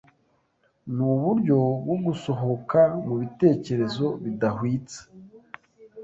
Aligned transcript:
Nuburyo 0.95 1.59
bwo 1.83 1.97
gusohoka 2.05 2.79
mubitekerezo 3.05 4.05
bidahwitse 4.23 4.99